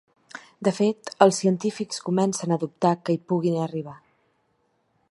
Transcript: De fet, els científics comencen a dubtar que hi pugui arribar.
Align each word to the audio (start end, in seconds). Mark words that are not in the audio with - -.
De 0.67 0.71
fet, 0.77 1.11
els 1.25 1.41
científics 1.43 2.01
comencen 2.09 2.57
a 2.57 2.59
dubtar 2.65 2.95
que 3.03 3.17
hi 3.17 3.21
pugui 3.33 3.55
arribar. 3.69 3.97